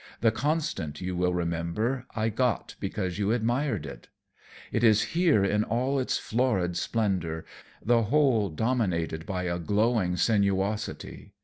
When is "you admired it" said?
3.19-4.07